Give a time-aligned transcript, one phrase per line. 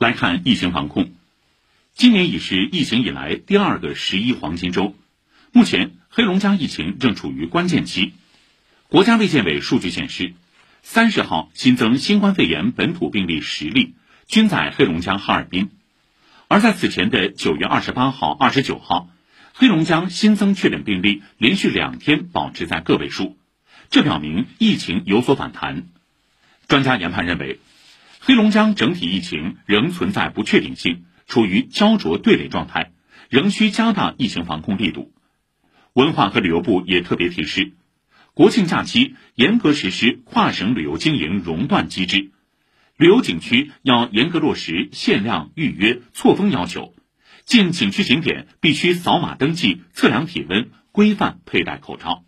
[0.00, 1.12] 来看疫情防控，
[1.92, 4.96] 今年已是疫情以来第二个十一黄金周，
[5.52, 8.14] 目前黑龙江疫情正处于关键期。
[8.88, 10.32] 国家卫健委数据显示，
[10.80, 13.92] 三十号新增新冠肺炎本土病例十例，
[14.26, 15.68] 均在黑龙江哈尔滨。
[16.48, 19.10] 而在此前的九月二十八号、二十九号，
[19.52, 23.36] 黑龙江新增确诊病例连续两天保持在个位数，
[23.90, 25.88] 这表明疫情有所反弹。
[26.68, 27.60] 专家研判认为。
[28.22, 32.92] 黑龙江整体疫情仍存在不确定性，处于焦灼对垒状态，
[33.30, 35.14] 仍需加大疫情防控力度。
[35.94, 37.72] 文化和旅游部也特别提示，
[38.34, 42.30] 国庆假期严格实施跨省旅游经营熔断机制，
[42.98, 46.94] 旅游景区要严格落实限量预约、错峰要求，
[47.46, 52.22] 进景区景点必须扫码登记、测量体温、规范佩戴口罩。